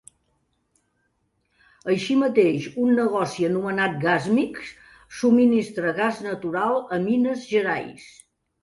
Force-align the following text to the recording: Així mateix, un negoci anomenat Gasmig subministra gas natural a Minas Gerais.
Així 1.95 2.17
mateix, 2.21 2.65
un 2.85 2.97
negoci 3.01 3.47
anomenat 3.51 4.01
Gasmig 4.07 4.59
subministra 5.21 5.95
gas 6.03 6.27
natural 6.31 6.85
a 6.99 7.03
Minas 7.09 7.51
Gerais. 7.55 8.13